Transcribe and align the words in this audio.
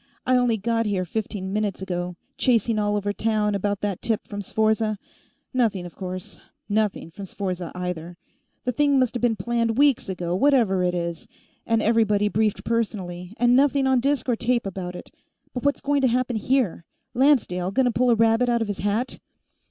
I 0.25 0.35
only 0.35 0.57
got 0.57 0.87
here 0.87 1.05
fifteen 1.05 1.53
minutes 1.53 1.79
ago. 1.79 2.15
Chasing 2.35 2.79
all 2.79 2.95
over 2.95 3.13
town 3.13 3.53
about 3.53 3.81
that 3.81 4.01
tip 4.01 4.27
from 4.27 4.41
Sforza. 4.41 4.97
Nothing, 5.53 5.85
of 5.85 5.95
course. 5.95 6.41
Nothing 6.67 7.11
from 7.11 7.25
Sforza, 7.27 7.71
either. 7.75 8.17
The 8.63 8.71
thing 8.71 8.97
must 8.97 9.13
have 9.13 9.21
been 9.21 9.35
planned 9.35 9.77
weeks 9.77 10.09
ago, 10.09 10.35
whatever 10.35 10.81
it 10.81 10.95
is, 10.95 11.27
and 11.67 11.83
everybody 11.83 12.29
briefed 12.29 12.63
personally, 12.65 13.35
and 13.37 13.55
nothing 13.55 13.85
on 13.85 13.99
disk 13.99 14.27
or 14.27 14.35
tape 14.35 14.65
about 14.65 14.95
it. 14.95 15.11
But 15.53 15.63
what's 15.65 15.81
going 15.81 16.01
to 16.01 16.07
happen 16.07 16.35
here? 16.37 16.83
Lancedale 17.13 17.69
going 17.69 17.85
to 17.85 17.91
pull 17.91 18.09
a 18.09 18.15
rabbit 18.15 18.49
out 18.49 18.63
of 18.63 18.67
his 18.69 18.79
hat?" 18.79 19.19